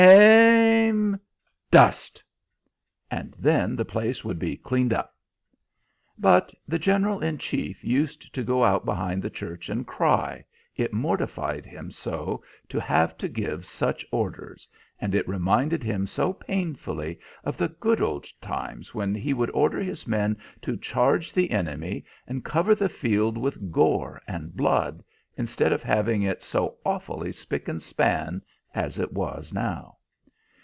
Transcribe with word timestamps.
Aim! 0.03 1.19
Dust!' 1.69 2.23
And 3.11 3.35
then 3.37 3.75
the 3.75 3.85
place 3.85 4.25
would 4.25 4.39
be 4.39 4.57
cleaned 4.57 4.91
up. 4.93 5.15
But 6.17 6.53
the 6.67 6.79
General 6.79 7.19
in 7.23 7.37
Chief 7.37 7.83
used 7.83 8.33
to 8.33 8.43
go 8.43 8.63
out 8.63 8.83
behind 8.83 9.21
the 9.21 9.29
church 9.29 9.69
and 9.69 9.85
cry, 9.85 10.43
it 10.75 10.91
mortified 10.91 11.67
him 11.67 11.91
so 11.91 12.43
to 12.67 12.81
have 12.81 13.15
to 13.19 13.27
give 13.29 13.63
such 13.65 14.03
orders, 14.11 14.67
and 14.99 15.13
it 15.13 15.27
reminded 15.27 15.83
him 15.83 16.07
so 16.07 16.33
painfully 16.33 17.19
of 17.43 17.55
the 17.55 17.69
good 17.69 18.01
old 18.01 18.25
times 18.41 18.95
when 18.95 19.13
he 19.13 19.33
would 19.35 19.51
order 19.51 19.79
his 19.81 20.07
men 20.07 20.35
to 20.63 20.77
charge 20.77 21.31
the 21.31 21.51
enemy, 21.51 22.03
and 22.27 22.43
cover 22.43 22.73
the 22.73 22.89
field 22.89 23.37
with 23.37 23.71
gore 23.71 24.19
and 24.27 24.55
blood, 24.57 25.03
instead 25.37 25.71
of 25.71 25.83
having 25.83 26.23
it 26.23 26.41
so 26.43 26.77
awfully 26.83 27.31
spick 27.31 27.67
and 27.67 27.83
span 27.83 28.41
as 28.73 28.97
it 28.97 29.11
was 29.13 29.53
now. 29.53 29.97